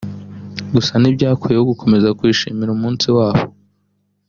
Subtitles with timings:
[0.73, 3.43] gusa ntibyakuyeho gukomeza kwishimira umunsi wabo